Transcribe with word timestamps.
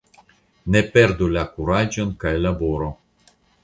Ne 0.75 0.81
perdu 0.95 1.29
la 1.37 1.45
kuraĝon 1.53 2.17
kaj 2.25 2.35
laboru! 2.43 2.93